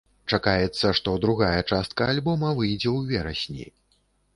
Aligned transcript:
Чакаецца, 0.35 0.93
што 1.01 1.13
другая 1.27 1.61
частка 1.71 2.01
альбома 2.17 2.57
выйдзе 2.65 2.89
ў 2.97 3.15
верасні. 3.15 3.73